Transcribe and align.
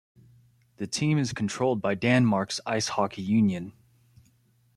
The 0.77 0.87
team 0.87 1.19
is 1.19 1.31
controlled 1.31 1.79
by 1.79 1.93
Danmarks 1.95 2.59
Ishockey 2.65 3.23
Union. 3.23 3.73